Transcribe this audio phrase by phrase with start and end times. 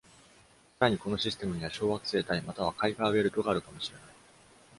[0.79, 4.03] さらにこのシステムには小惑星帯またはカイパーベルトがあるかもしれない。